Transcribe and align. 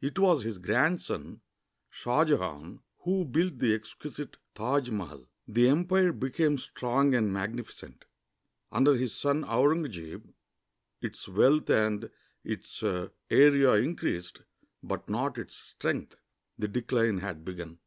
It 0.00 0.20
was 0.20 0.44
his 0.44 0.58
grandson, 0.58 1.40
Shah 1.90 2.24
Jehan, 2.24 2.78
who 2.98 3.24
built 3.24 3.58
the 3.58 3.74
exquisite 3.74 4.36
Taj 4.54 4.88
Mahal. 4.88 5.26
The 5.48 5.68
empire 5.68 6.12
became 6.12 6.58
strong 6.58 7.12
and 7.12 7.32
magnificent. 7.32 8.04
Under 8.70 8.94
his 8.94 9.12
son 9.16 9.42
Aurungzebe 9.42 10.32
its 11.02 11.26
wealth 11.26 11.70
and 11.70 12.08
its 12.44 12.84
area 13.30 13.72
increased, 13.72 14.42
but 14.80 15.08
not 15.08 15.38
its 15.38 15.56
strength. 15.56 16.14
The 16.56 16.68
decline 16.68 17.18
had 17.18 17.44
begim. 17.44 17.78